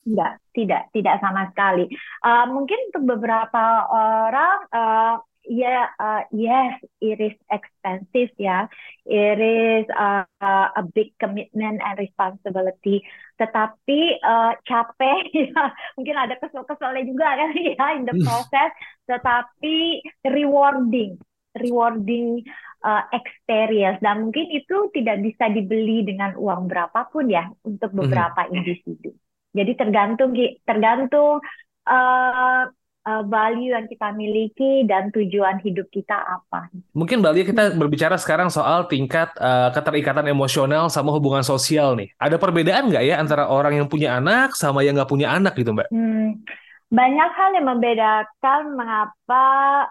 Tidak, 0.07 0.31
tidak, 0.55 0.81
tidak 0.95 1.15
sama 1.19 1.51
sekali. 1.51 1.83
Uh, 2.23 2.47
mungkin 2.47 2.79
untuk 2.87 3.03
beberapa 3.11 3.91
orang 3.91 4.57
uh, 4.71 5.15
yeah, 5.47 5.87
uh, 5.99 6.21
yes, 6.31 6.79
it 6.99 7.19
is 7.19 7.35
expensive, 7.49 8.31
ya. 8.37 8.67
It 9.07 9.39
is 9.39 9.87
uh, 9.95 10.27
a 10.75 10.83
big 10.95 11.15
commitment 11.19 11.79
and 11.79 11.95
responsibility. 11.97 13.01
Tetapi 13.39 13.99
uh, 14.21 14.53
capek, 14.67 15.31
ya. 15.51 15.63
Mungkin 15.95 16.15
ada 16.15 16.35
kesel-keselnya 16.37 17.03
juga 17.07 17.27
kan 17.33 17.49
ya 17.79 17.85
in 17.95 18.03
the 18.05 18.15
process. 18.21 18.71
Tetapi 19.07 20.03
rewarding, 20.27 21.17
rewarding 21.55 22.43
uh, 22.83 23.03
experience 23.15 23.97
dan 24.03 24.29
mungkin 24.29 24.51
itu 24.51 24.91
tidak 24.93 25.23
bisa 25.23 25.49
dibeli 25.49 26.03
dengan 26.03 26.35
uang 26.35 26.67
berapapun 26.69 27.31
ya 27.31 27.47
untuk 27.63 27.95
mm-hmm. 27.95 28.03
beberapa 28.03 28.41
individu. 28.51 29.15
Jadi 29.57 29.71
tergantung 29.73 30.31
tergantung 30.61 31.41
uh, 31.89 32.63
uh, 33.07 33.23
value 33.23 33.71
yang 33.71 33.87
kita 33.87 34.11
miliki 34.11 34.83
dan 34.83 35.09
tujuan 35.15 35.63
hidup 35.63 35.87
kita 35.87 36.13
apa. 36.13 36.67
Mungkin 36.91 37.23
Mbak 37.23 37.55
kita 37.55 37.63
berbicara 37.79 38.19
sekarang 38.19 38.51
soal 38.51 38.85
tingkat 38.91 39.31
uh, 39.39 39.71
keterikatan 39.71 40.27
emosional 40.27 40.91
sama 40.91 41.15
hubungan 41.15 41.41
sosial 41.41 41.95
nih. 41.95 42.11
Ada 42.19 42.35
perbedaan 42.35 42.91
nggak 42.91 43.03
ya 43.07 43.15
antara 43.17 43.47
orang 43.47 43.79
yang 43.79 43.87
punya 43.87 44.19
anak 44.19 44.53
sama 44.59 44.83
yang 44.83 44.99
nggak 44.99 45.09
punya 45.09 45.31
anak 45.31 45.55
gitu 45.55 45.71
Mbak? 45.71 45.87
Hmm, 45.89 46.43
banyak 46.91 47.31
hal 47.33 47.49
yang 47.55 47.67
membedakan 47.71 48.61
mengapa 48.75 49.45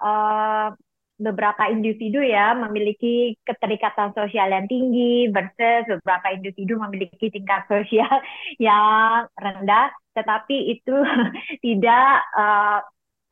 uh, 0.05 0.69
beberapa 1.17 1.73
individu 1.73 2.21
ya 2.21 2.53
memiliki 2.53 3.41
keterikatan 3.41 4.13
sosial 4.13 4.53
yang 4.53 4.69
tinggi 4.69 5.33
versus 5.33 5.89
beberapa 6.01 6.37
individu 6.37 6.77
memiliki 6.77 7.33
tingkat 7.33 7.65
sosial 7.69 8.21
yang 8.61 9.25
rendah 9.37 9.93
tetapi 10.17 10.77
itu 10.77 10.97
tidak 11.65 12.09
uh, 12.37 12.81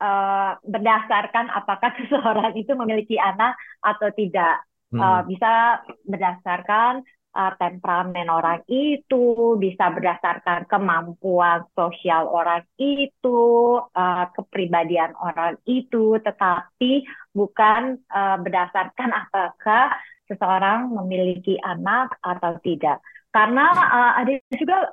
uh, 0.01 0.51
berdasarkan 0.65 1.49
apakah 1.49 1.91
seseorang 2.01 2.53
itu 2.57 2.71
memiliki 2.77 3.17
anak 3.17 3.57
atau 3.81 4.09
tidak. 4.13 4.61
Hmm. 4.93 5.01
Uh, 5.01 5.21
bisa 5.25 5.81
berdasarkan 6.05 7.01
uh, 7.35 7.53
temperamen 7.59 8.31
orang 8.31 8.63
itu, 8.71 9.59
bisa 9.59 9.91
berdasarkan 9.91 10.65
kemampuan 10.71 11.67
sosial 11.75 12.31
orang 12.31 12.63
itu, 12.79 13.77
uh, 13.83 14.25
kepribadian 14.31 15.11
orang 15.19 15.59
itu, 15.67 16.15
tetapi 16.23 17.03
bukan 17.35 17.99
uh, 18.09 18.39
berdasarkan 18.39 19.11
apakah 19.11 19.91
seseorang 20.25 20.89
memiliki 20.89 21.59
anak 21.61 22.15
atau 22.23 22.57
tidak. 22.63 23.03
Karena 23.29 23.67
uh, 23.67 24.11
ada 24.23 24.31
juga 24.55 24.89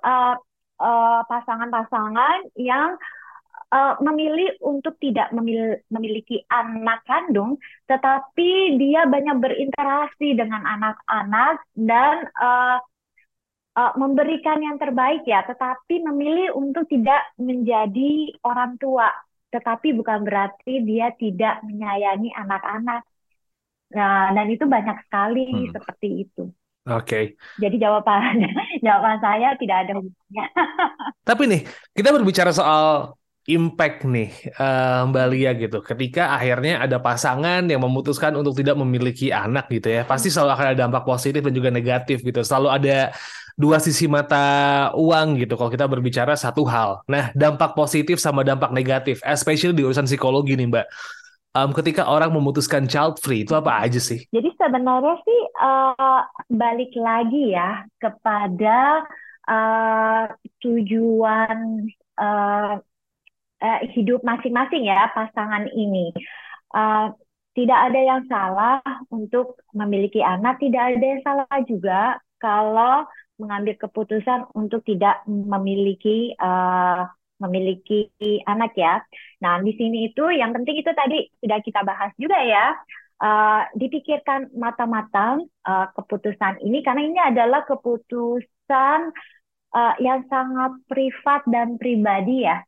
pasangan-pasangan 1.31 2.39
uh, 2.43 2.51
uh, 2.51 2.59
yang 2.59 2.99
uh, 3.73 3.97
memilih 4.05 4.53
untuk 4.61 5.01
tidak 5.01 5.33
memil 5.33 5.81
memiliki 5.89 6.45
anak 6.53 7.03
kandung, 7.09 7.57
tetapi 7.89 8.77
dia 8.77 9.09
banyak 9.09 9.41
berinteraksi 9.41 10.37
dengan 10.37 10.63
anak-anak 10.63 11.65
dan 11.73 12.29
uh, 12.37 12.79
uh, 13.75 13.93
memberikan 13.97 14.61
yang 14.61 14.77
terbaik 14.77 15.25
ya, 15.25 15.43
tetapi 15.49 16.05
memilih 16.05 16.53
untuk 16.53 16.85
tidak 16.93 17.33
menjadi 17.41 18.37
orang 18.45 18.77
tua, 18.77 19.09
tetapi 19.49 19.97
bukan 19.97 20.23
berarti 20.23 20.85
dia 20.85 21.11
tidak 21.17 21.65
menyayangi 21.65 22.31
anak-anak. 22.37 23.03
Nah, 23.93 24.33
dan 24.33 24.47
itu 24.49 24.65
banyak 24.65 25.05
sekali 25.05 25.69
hmm. 25.69 25.73
seperti 25.77 26.09
itu. 26.29 26.49
Oke. 26.83 27.07
Okay. 27.07 27.25
Jadi 27.63 27.77
jawabannya, 27.79 28.53
jawaban 28.87 29.19
saya 29.23 29.55
tidak 29.61 29.87
ada 29.87 29.93
hubungannya. 30.01 30.47
Tapi 31.29 31.43
nih, 31.47 31.63
kita 31.95 32.09
berbicara 32.11 32.51
soal 32.51 33.15
impact 33.51 34.07
nih 34.07 34.31
uh, 34.55 35.11
Mbak 35.11 35.27
Lia 35.35 35.51
gitu. 35.59 35.83
Ketika 35.83 36.31
akhirnya 36.39 36.79
ada 36.87 37.03
pasangan 37.03 37.67
yang 37.67 37.83
memutuskan 37.83 38.31
untuk 38.39 38.55
tidak 38.55 38.79
memiliki 38.79 39.35
anak 39.35 39.67
gitu 39.67 39.91
ya 39.91 40.07
pasti 40.07 40.31
selalu 40.31 40.51
akan 40.55 40.67
ada 40.71 40.79
dampak 40.87 41.03
positif 41.03 41.43
dan 41.43 41.55
juga 41.55 41.75
negatif 41.75 42.23
gitu. 42.23 42.39
Selalu 42.47 42.69
ada 42.71 43.11
dua 43.59 43.83
sisi 43.83 44.07
mata 44.07 44.89
uang 44.95 45.43
gitu 45.43 45.59
kalau 45.59 45.71
kita 45.75 45.91
berbicara 45.91 46.39
satu 46.39 46.63
hal. 46.71 47.03
Nah 47.11 47.35
dampak 47.35 47.75
positif 47.75 48.23
sama 48.23 48.47
dampak 48.47 48.71
negatif 48.71 49.19
especially 49.27 49.75
di 49.75 49.83
urusan 49.83 50.07
psikologi 50.07 50.55
nih 50.55 50.71
Mbak. 50.71 50.87
Um, 51.53 51.69
ketika 51.77 52.09
orang 52.09 52.33
memutuskan 52.33 52.89
child 52.89 53.21
free 53.21 53.45
itu 53.45 53.53
apa 53.53 53.85
aja 53.85 54.01
sih? 54.01 54.25
Jadi 54.33 54.57
sebenarnya 54.57 55.21
sih 55.21 55.41
uh, 55.61 56.25
balik 56.49 56.97
lagi 56.97 57.53
ya 57.53 57.85
kepada 58.01 59.05
uh, 59.53 60.33
tujuan 60.65 61.85
uh, 62.17 62.81
uh, 63.63 63.81
hidup 63.95 64.21
masing-masing 64.27 64.91
ya 64.91 65.09
pasangan 65.15 65.71
ini. 65.71 66.11
Uh, 66.75 67.15
tidak 67.53 67.79
ada 67.93 68.01
yang 68.01 68.23
salah 68.33 68.81
untuk 69.13 69.61
memiliki 69.77 70.25
anak, 70.25 70.57
tidak 70.57 70.97
ada 70.97 71.05
yang 71.05 71.23
salah 71.23 71.59
juga 71.69 72.17
kalau 72.41 73.05
mengambil 73.37 73.77
keputusan 73.77 74.49
untuk 74.57 74.83
tidak 74.89 75.21
memiliki 75.29 76.33
uh, 76.41 77.07
memiliki 77.43 78.09
anak 78.47 78.73
ya. 78.79 79.03
Nah 79.43 79.59
di 79.61 79.75
sini 79.75 80.11
itu 80.11 80.25
yang 80.33 80.55
penting 80.55 80.81
itu 80.81 80.91
tadi 80.95 81.29
sudah 81.43 81.59
kita 81.61 81.81
bahas 81.85 82.11
juga 82.19 82.39
ya. 82.43 82.75
uh, 83.23 83.63
dipikirkan 83.79 84.51
matang-matang 84.59 85.47
uh, 85.63 85.87
keputusan 85.95 86.59
ini 86.67 86.83
karena 86.83 87.03
ini 87.07 87.19
adalah 87.23 87.63
keputusan 87.71 89.01
uh, 89.71 89.95
yang 90.03 90.27
sangat 90.27 90.73
privat 90.91 91.47
dan 91.47 91.79
pribadi 91.79 92.43
ya 92.47 92.59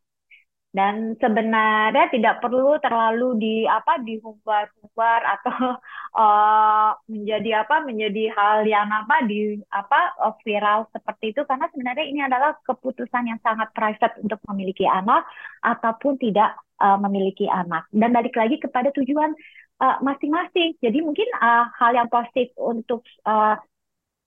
dan 0.75 1.15
sebenarnya 1.23 2.11
tidak 2.11 2.43
perlu 2.43 2.75
terlalu 2.83 3.39
di 3.39 3.55
apa 3.63 3.95
dihumbar-humbar 4.03 5.19
atau 5.39 5.79
uh, 6.19 6.91
menjadi 7.07 7.63
apa 7.63 7.87
menjadi 7.87 8.23
hal 8.35 8.67
yang 8.67 8.91
apa 8.91 9.23
di 9.23 9.55
apa 9.71 10.19
uh, 10.19 10.35
viral 10.43 10.91
seperti 10.91 11.31
itu. 11.31 11.47
Karena 11.47 11.71
sebenarnya 11.71 12.05
ini 12.11 12.19
adalah 12.27 12.59
keputusan 12.67 13.23
yang 13.31 13.39
sangat 13.39 13.71
private 13.71 14.19
untuk 14.19 14.43
memiliki 14.51 14.83
anak 14.83 15.23
ataupun 15.63 16.19
tidak 16.19 16.59
uh, 16.83 16.99
memiliki 16.99 17.47
anak. 17.47 17.87
Dan 17.95 18.11
balik 18.11 18.35
lagi 18.35 18.59
kepada 18.59 18.91
tujuan 18.91 19.31
masing-masing. 19.79 20.75
Uh, 20.75 20.79
jadi 20.83 20.99
mungkin 20.99 21.27
uh, 21.39 21.71
hal 21.71 21.95
yang 21.95 22.11
positif 22.11 22.51
untuk 22.59 23.07
uh, 23.23 23.55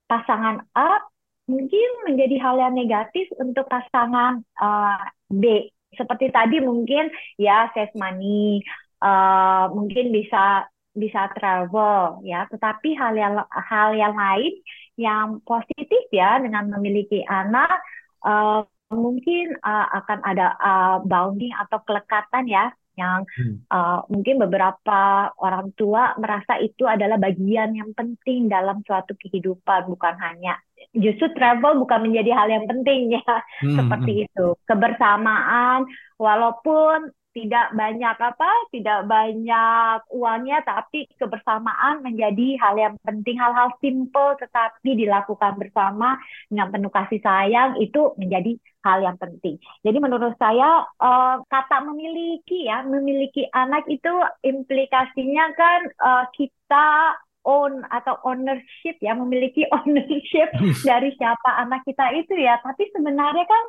pasangan 0.08 0.64
A 0.72 0.96
mungkin 1.44 2.08
menjadi 2.08 2.40
hal 2.40 2.56
yang 2.56 2.72
negatif 2.76 3.28
untuk 3.36 3.68
pasangan 3.68 4.40
uh, 4.60 5.00
B 5.28 5.72
seperti 5.94 6.32
tadi 6.34 6.60
mungkin 6.60 7.08
ya 7.40 7.70
save 7.72 7.94
money, 7.96 8.60
uh, 9.00 9.72
mungkin 9.72 10.12
bisa 10.12 10.68
bisa 10.98 11.30
travel 11.36 12.24
ya, 12.26 12.44
tetapi 12.50 12.96
hal 12.98 13.14
yang 13.14 13.34
hal 13.48 13.94
yang 13.94 14.14
lain 14.18 14.52
yang 14.98 15.38
positif 15.46 16.10
ya 16.10 16.42
dengan 16.42 16.66
memiliki 16.74 17.22
anak 17.24 17.78
uh, 18.26 18.66
mungkin 18.90 19.52
uh, 19.60 19.86
akan 20.02 20.18
ada 20.24 20.56
uh, 20.58 20.96
bounding 21.04 21.52
atau 21.54 21.78
kelekatan 21.84 22.48
ya 22.48 22.72
yang 22.98 23.22
uh, 23.70 24.02
mungkin 24.10 24.42
beberapa 24.42 25.30
orang 25.38 25.70
tua 25.78 26.18
merasa 26.18 26.58
itu 26.58 26.82
adalah 26.82 27.14
bagian 27.14 27.78
yang 27.78 27.94
penting 27.94 28.50
dalam 28.50 28.82
suatu 28.82 29.14
kehidupan 29.14 29.86
bukan 29.86 30.18
hanya 30.18 30.58
justru 30.98 31.30
travel 31.34 31.78
bukan 31.80 32.10
menjadi 32.10 32.30
hal 32.34 32.48
yang 32.50 32.66
penting 32.66 33.14
ya. 33.16 33.34
Hmm, 33.62 33.76
seperti 33.78 34.12
hmm. 34.12 34.24
itu. 34.28 34.46
Kebersamaan 34.66 35.88
walaupun 36.18 37.14
tidak 37.38 37.70
banyak 37.70 38.16
apa 38.18 38.50
tidak 38.74 39.06
banyak 39.06 39.98
uangnya 40.10 40.58
tapi 40.66 41.06
kebersamaan 41.14 42.02
menjadi 42.02 42.58
hal 42.58 42.74
yang 42.74 42.96
penting. 43.06 43.38
Hal-hal 43.38 43.70
simple 43.78 44.34
tetapi 44.42 44.98
dilakukan 44.98 45.54
bersama 45.54 46.18
dengan 46.50 46.74
penuh 46.74 46.90
kasih 46.90 47.22
sayang 47.22 47.78
itu 47.78 48.16
menjadi 48.18 48.58
hal 48.82 48.98
yang 49.04 49.18
penting. 49.20 49.60
Jadi 49.86 49.98
menurut 50.02 50.34
saya 50.40 50.82
uh, 50.98 51.36
kata 51.46 51.84
memiliki 51.86 52.66
ya 52.66 52.82
memiliki 52.82 53.46
anak 53.54 53.86
itu 53.86 54.10
implikasinya 54.42 55.44
kan 55.54 55.80
uh, 56.00 56.24
kita 56.34 57.14
own 57.46 57.84
atau 57.88 58.18
ownership 58.26 58.96
ya 58.98 59.14
memiliki 59.14 59.66
ownership 59.76 60.48
dari 60.82 61.14
siapa 61.14 61.50
anak 61.62 61.84
kita 61.86 62.14
itu 62.16 62.34
ya 62.38 62.58
tapi 62.64 62.88
sebenarnya 62.90 63.46
kan 63.46 63.64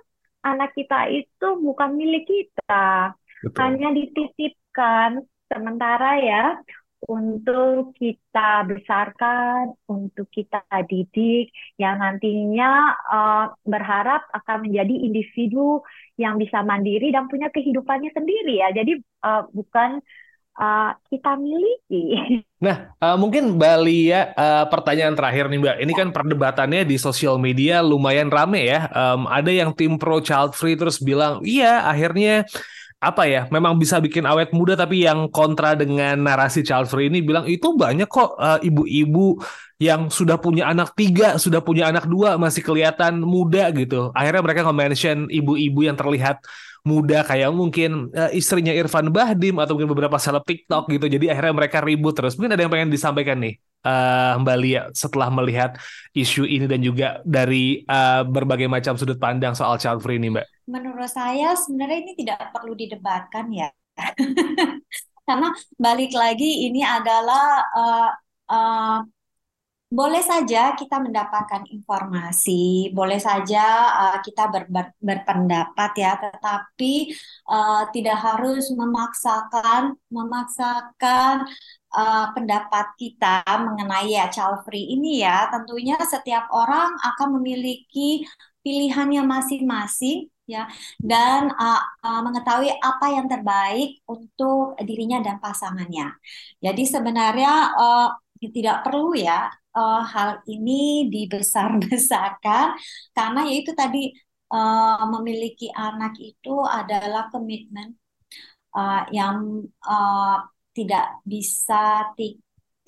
anak 0.45 0.71
kita 0.73 1.11
itu 1.11 1.47
bukan 1.59 1.99
milik 1.99 2.23
kita 2.25 3.13
Betul. 3.43 3.59
hanya 3.59 3.89
dititipkan 3.95 5.23
sementara 5.49 6.11
ya 6.21 6.43
untuk 7.07 7.95
kita 7.95 8.67
besarkan, 8.67 9.71
untuk 9.87 10.27
kita 10.27 10.59
didik, 10.83 11.47
yang 11.79 12.03
nantinya 12.03 12.91
uh, 13.07 13.45
berharap 13.63 14.27
akan 14.35 14.67
menjadi 14.67 15.07
individu 15.07 15.79
yang 16.19 16.35
bisa 16.35 16.59
mandiri 16.59 17.15
dan 17.15 17.31
punya 17.31 17.47
kehidupannya 17.55 18.11
sendiri 18.11 18.59
ya. 18.59 18.75
Jadi 18.75 18.99
uh, 19.23 19.47
bukan 19.55 20.03
uh, 20.59 20.91
kita 21.07 21.39
miliki. 21.39 22.03
Nah, 22.59 22.91
uh, 22.99 23.15
mungkin 23.15 23.55
Mbak 23.55 23.77
Lia, 23.87 24.35
uh, 24.35 24.67
pertanyaan 24.67 25.15
terakhir 25.15 25.47
nih 25.47 25.63
Mbak. 25.63 25.75
Ini 25.79 25.93
kan 25.95 26.07
perdebatannya 26.11 26.83
di 26.83 26.99
sosial 26.99 27.39
media 27.39 27.79
lumayan 27.79 28.27
rame 28.27 28.67
ya. 28.67 28.91
Um, 28.91 29.31
ada 29.31 29.47
yang 29.47 29.71
tim 29.71 29.95
pro 29.95 30.19
child 30.19 30.51
free 30.59 30.75
terus 30.75 30.99
bilang, 30.99 31.39
iya 31.47 31.87
akhirnya 31.87 32.43
apa 32.99 33.31
ya 33.31 33.47
memang 33.47 33.79
bisa 33.79 33.95
bikin 34.03 34.27
awet 34.27 34.51
muda 34.51 34.75
tapi 34.75 35.07
yang 35.07 35.31
kontra 35.31 35.71
dengan 35.71 36.19
narasi 36.19 36.67
child 36.67 36.91
free 36.91 37.07
ini 37.07 37.23
bilang 37.23 37.47
itu 37.47 37.71
banyak 37.71 38.11
kok 38.11 38.35
ibu-ibu 38.59 39.39
uh, 39.39 39.47
yang 39.79 40.11
sudah 40.11 40.35
punya 40.35 40.67
anak 40.67 40.91
tiga 40.99 41.39
sudah 41.39 41.63
punya 41.63 41.87
anak 41.87 42.11
dua 42.11 42.35
masih 42.35 42.59
kelihatan 42.59 43.23
muda 43.23 43.71
gitu 43.71 44.11
akhirnya 44.11 44.43
mereka 44.43 44.67
nge-mention 44.67 45.31
ibu-ibu 45.31 45.87
yang 45.87 45.95
terlihat 45.95 46.43
muda 46.83 47.25
kayak 47.27 47.51
mungkin 47.51 48.11
uh, 48.11 48.31
istrinya 48.31 48.71
Irfan 48.71 49.11
Bahdim 49.11 49.59
atau 49.59 49.75
mungkin 49.75 49.91
beberapa 49.91 50.15
seleb 50.17 50.43
TikTok 50.47 50.89
gitu. 50.91 51.05
Jadi 51.07 51.25
akhirnya 51.27 51.53
mereka 51.55 51.83
ribut 51.83 52.15
terus. 52.15 52.35
Mungkin 52.39 52.55
ada 52.55 52.61
yang 52.63 52.71
pengen 52.71 52.89
disampaikan 52.91 53.37
nih 53.39 53.59
uh, 53.83 54.39
Mbak 54.39 54.57
Lia 54.59 54.83
setelah 54.91 55.29
melihat 55.31 55.79
isu 56.15 56.43
ini 56.47 56.65
dan 56.65 56.79
juga 56.83 57.19
dari 57.23 57.83
uh, 57.87 58.23
berbagai 58.27 58.67
macam 58.67 58.95
sudut 58.95 59.19
pandang 59.19 59.55
soal 59.55 59.79
child 59.79 59.99
free 60.03 60.19
ini, 60.19 60.31
Mbak. 60.31 60.45
Menurut 60.69 61.09
saya 61.09 61.55
sebenarnya 61.55 61.99
ini 62.05 62.13
tidak 62.19 62.51
perlu 62.55 62.73
didebatkan 62.75 63.49
ya. 63.51 63.69
Karena 65.27 65.53
balik 65.77 66.15
lagi 66.15 66.65
ini 66.65 66.81
adalah 66.81 67.45
uh, 67.69 68.09
uh, 68.49 68.99
boleh 69.89 70.21
saja 70.21 70.77
kita 70.77 71.01
mendapatkan 71.01 71.65
informasi, 71.65 72.93
boleh 72.93 73.17
saja 73.17 73.65
uh, 73.89 74.17
kita 74.21 74.45
ber, 74.53 74.69
ber, 74.69 74.93
berpendapat 75.01 75.91
ya, 75.97 76.13
tetapi 76.21 77.09
uh, 77.49 77.89
tidak 77.89 78.17
harus 78.21 78.69
memaksakan 78.69 79.97
memaksakan 80.13 81.49
uh, 81.89 82.25
pendapat 82.37 82.85
kita 83.01 83.41
mengenai 83.49 84.13
ya 84.13 84.29
child 84.29 84.61
free 84.61 84.93
ini 84.93 85.25
ya. 85.25 85.49
Tentunya 85.49 85.97
setiap 86.05 86.45
orang 86.53 86.93
akan 87.01 87.41
memiliki 87.41 88.29
pilihannya 88.61 89.25
masing-masing 89.25 90.29
ya 90.49 90.65
dan 91.01 91.49
uh, 91.53 91.81
uh, 92.05 92.21
mengetahui 92.25 92.73
apa 92.77 93.05
yang 93.09 93.25
terbaik 93.25 94.01
untuk 94.05 94.77
dirinya 94.85 95.21
dan 95.21 95.41
pasangannya. 95.41 96.13
Jadi 96.61 96.83
sebenarnya 96.85 97.53
uh, 97.73 98.09
tidak 98.47 98.87
perlu 98.87 99.11
ya 99.19 99.51
uh, 99.75 100.01
hal 100.07 100.39
ini 100.47 101.11
dibesar-besarkan 101.11 102.79
karena 103.17 103.41
yaitu 103.51 103.75
tadi 103.75 104.15
uh, 104.53 105.03
memiliki 105.11 105.67
anak 105.75 106.15
itu 106.17 106.63
adalah 106.63 107.27
komitmen 107.27 107.99
uh, 108.75 109.03
yang 109.11 109.67
uh, 109.83 110.37
tidak 110.71 111.19
bisa 111.27 112.15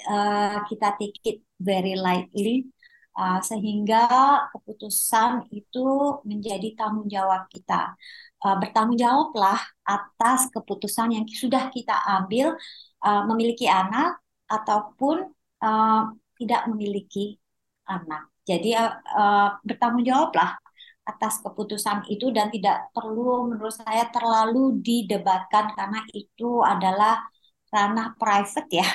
uh, 0.08 0.58
kita 0.70 0.88
take 0.96 1.20
it 1.28 1.38
very 1.60 2.00
lightly 2.00 2.72
uh, 3.18 3.40
sehingga 3.44 4.08
keputusan 4.56 5.52
itu 5.52 5.88
menjadi 6.24 6.74
tanggung 6.78 7.10
jawab 7.12 7.48
kita. 7.52 7.96
Uh, 8.42 8.58
bertanggung 8.58 8.98
jawablah 8.98 9.60
atas 9.86 10.50
keputusan 10.50 11.14
yang 11.14 11.26
sudah 11.30 11.70
kita 11.70 11.94
ambil 12.10 12.58
uh, 13.06 13.24
memiliki 13.30 13.70
anak 13.70 14.18
ataupun 14.50 15.30
uh, 15.62 16.12
tidak 16.38 16.62
memiliki 16.70 17.38
anak. 17.86 18.30
Jadi 18.46 18.74
uh, 18.76 19.58
bertanggung 19.62 20.06
jawablah 20.06 20.58
atas 21.02 21.42
keputusan 21.42 22.06
itu 22.14 22.30
dan 22.30 22.54
tidak 22.54 22.90
perlu 22.94 23.50
menurut 23.50 23.74
saya 23.74 24.06
terlalu 24.14 24.78
didebatkan 24.82 25.74
karena 25.74 26.06
itu 26.14 26.62
adalah 26.62 27.26
ranah 27.74 28.14
private 28.18 28.70
ya 28.70 28.90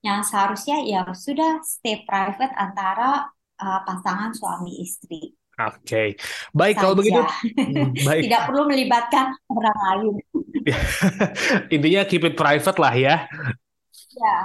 yang 0.00 0.24
seharusnya 0.24 0.80
ya 0.84 1.04
sudah 1.12 1.60
stay 1.60 2.04
private 2.08 2.52
antara 2.56 3.28
uh, 3.60 3.80
pasangan 3.84 4.32
suami 4.32 4.80
istri. 4.80 5.36
Oke, 5.60 5.76
okay. 5.84 6.08
baik 6.56 6.80
Saja. 6.80 6.82
kalau 6.82 6.94
begitu. 6.96 7.20
Hmm, 7.60 7.92
baik. 7.92 8.22
Tidak 8.26 8.42
perlu 8.48 8.62
melibatkan 8.64 9.36
orang 9.52 9.78
lain. 9.84 10.14
Intinya 11.74 12.02
keep 12.08 12.24
it 12.24 12.32
private 12.32 12.78
lah 12.80 12.94
ya. 12.96 13.28
Ya. 14.16 14.36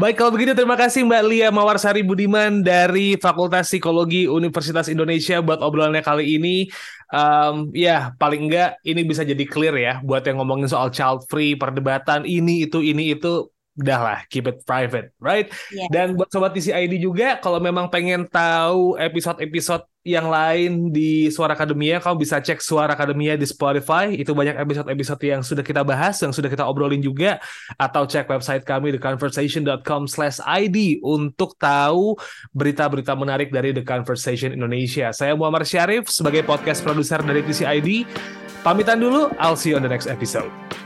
Baik 0.00 0.14
kalau 0.18 0.32
begitu 0.34 0.52
terima 0.56 0.76
kasih 0.78 1.04
Mbak 1.04 1.22
Lia 1.28 1.48
Mawarsari 1.52 2.02
Budiman 2.02 2.64
dari 2.64 3.16
Fakultas 3.16 3.70
Psikologi 3.70 4.28
Universitas 4.28 4.88
Indonesia 4.88 5.40
buat 5.40 5.60
obrolannya 5.60 6.02
kali 6.04 6.38
ini. 6.38 6.68
Um, 7.06 7.70
ya 7.70 8.10
paling 8.18 8.50
enggak 8.50 8.82
ini 8.82 9.06
bisa 9.06 9.22
jadi 9.22 9.44
clear 9.46 9.74
ya 9.78 10.02
buat 10.02 10.26
yang 10.26 10.42
ngomongin 10.42 10.66
soal 10.66 10.90
child 10.90 11.22
free 11.30 11.54
perdebatan 11.54 12.26
ini 12.26 12.66
itu 12.66 12.82
ini 12.82 13.14
itu 13.14 13.46
udahlah 13.76 14.24
keep 14.32 14.48
it 14.48 14.64
private, 14.64 15.12
right? 15.20 15.52
Yeah. 15.68 15.88
Dan 15.92 16.16
buat 16.16 16.32
sobat 16.32 16.56
TCID 16.56 16.96
juga 16.96 17.36
kalau 17.36 17.60
memang 17.60 17.92
pengen 17.92 18.24
tahu 18.24 18.96
episode-episode 18.96 19.84
yang 20.06 20.30
lain 20.30 20.94
di 20.94 21.28
Suara 21.34 21.58
Akademia, 21.58 21.98
kamu 21.98 22.22
bisa 22.22 22.38
cek 22.38 22.62
Suara 22.62 22.94
Akademia 22.94 23.34
di 23.34 23.42
Spotify. 23.42 24.14
Itu 24.14 24.38
banyak 24.38 24.54
episode-episode 24.54 25.22
yang 25.26 25.42
sudah 25.42 25.66
kita 25.66 25.82
bahas, 25.82 26.14
yang 26.22 26.30
sudah 26.30 26.46
kita 26.46 26.62
obrolin 26.62 27.02
juga. 27.02 27.42
Atau 27.74 28.06
cek 28.06 28.30
website 28.30 28.62
kami 28.62 28.94
theconversation.com 28.94 30.06
slash 30.06 30.38
ID 30.46 31.02
untuk 31.02 31.58
tahu 31.58 32.14
berita-berita 32.54 33.18
menarik 33.18 33.50
dari 33.50 33.74
The 33.74 33.82
Conversation 33.82 34.54
Indonesia. 34.54 35.10
Saya 35.10 35.34
Muhammad 35.34 35.66
Syarif 35.66 36.06
sebagai 36.06 36.46
podcast 36.46 36.86
produser 36.86 37.20
dari 37.26 37.42
TCID. 37.42 38.06
Pamitan 38.62 39.02
dulu, 39.02 39.34
I'll 39.42 39.58
see 39.58 39.74
you 39.74 39.76
on 39.78 39.82
the 39.82 39.90
next 39.90 40.06
episode. 40.06 40.85